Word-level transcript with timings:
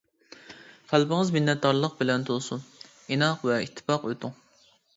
قەلبىڭىز 0.91 1.29
مىننەتدارلىق 1.35 1.93
بىلەن 2.01 2.25
تولسۇن، 2.31 2.65
ئىناق 3.17 3.47
ۋە 3.51 3.61
ئىتتىپاق 3.67 4.11
ئۆتۈڭ. 4.13 4.39